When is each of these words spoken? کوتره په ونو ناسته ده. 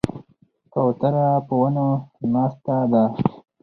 کوتره 0.73 1.25
په 1.47 1.53
ونو 1.61 1.87
ناسته 2.33 2.75
ده. 2.91 3.03